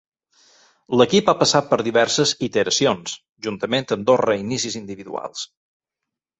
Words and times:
L'equip 1.01 1.29
ha 1.29 1.35
passat 1.41 1.67
per 1.73 1.79
diverses 1.89 2.33
iteracions, 2.49 3.15
juntament 3.49 3.89
amb 3.99 4.11
dos 4.11 4.25
reinicis 4.27 4.83
individuals. 4.85 5.49